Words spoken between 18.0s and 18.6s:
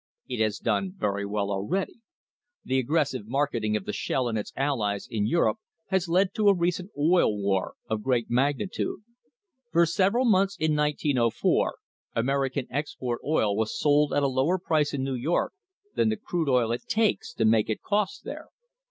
there.